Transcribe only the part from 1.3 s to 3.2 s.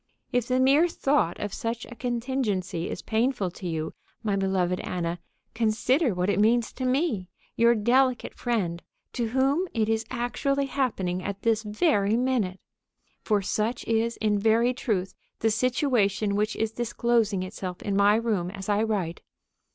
of such a contingency is